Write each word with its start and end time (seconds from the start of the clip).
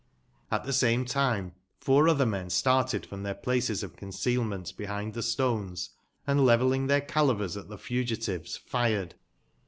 At 0.49 0.63
tbe 0.63 0.73
same 0.73 1.05
time 1.05 1.53
f 1.79 1.87
our 1.89 2.05
otbei: 2.05 2.27
men 2.27 2.49
started 2.49 3.05
f 3.05 3.11
rom 3.11 3.23
tbeir 3.23 3.43
places 3.43 3.83
of 3.83 3.95
con 3.95 4.09
cealmcnt 4.09 4.75
behind 4.75 5.13
tbe 5.13 5.21
stones, 5.21 5.91
and, 6.25 6.43
levelling 6.43 6.87
tbeir 6.87 7.07
calivers 7.07 7.55
at 7.55 7.67
tbe 7.67 7.79
fugitives, 7.79 8.57
fired. 8.57 9.13